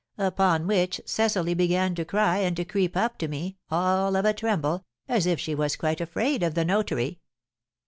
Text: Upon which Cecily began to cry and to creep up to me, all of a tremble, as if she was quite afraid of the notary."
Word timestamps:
Upon 0.17 0.65
which 0.65 0.99
Cecily 1.05 1.53
began 1.53 1.93
to 1.93 2.03
cry 2.05 2.39
and 2.39 2.57
to 2.57 2.65
creep 2.65 2.97
up 2.97 3.19
to 3.19 3.27
me, 3.27 3.57
all 3.69 4.15
of 4.15 4.25
a 4.25 4.33
tremble, 4.33 4.83
as 5.07 5.27
if 5.27 5.39
she 5.39 5.53
was 5.53 5.75
quite 5.75 6.01
afraid 6.01 6.41
of 6.41 6.55
the 6.55 6.65
notary." 6.65 7.19